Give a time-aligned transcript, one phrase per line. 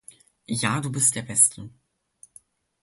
[0.47, 1.69] Ja du bist der beste